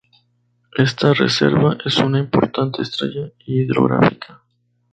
[0.79, 4.41] Esta Reserva, es una importante estrella hidrográfica.